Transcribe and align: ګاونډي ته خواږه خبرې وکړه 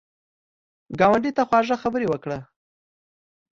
ګاونډي 0.99 1.31
ته 1.37 1.43
خواږه 1.47 1.75
خبرې 1.83 2.07
وکړه 2.09 2.39